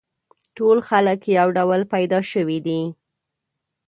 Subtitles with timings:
[0.57, 2.81] ټول خلک یو ډول پیدا شوي دي.